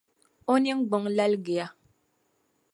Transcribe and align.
O 0.51 0.53
ningbung 0.61 1.05
laligiya. 1.15 1.65